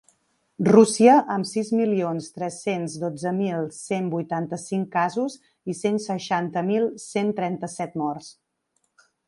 Rússia, 0.67 1.17
amb 1.33 1.47
sis 1.49 1.67
milions 1.79 2.29
tres-cents 2.37 2.95
dotze 3.03 3.33
mil 3.41 3.67
cent 3.81 4.09
vuitanta-cinc 4.15 4.89
casos 4.97 5.37
i 5.75 5.79
cent 5.83 6.03
seixanta 6.09 6.67
mil 6.73 6.91
cent 7.07 7.33
trenta-set 7.43 8.05
morts. 8.05 8.33